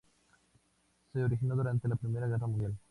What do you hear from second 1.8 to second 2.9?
la Primera Guerra Mundial.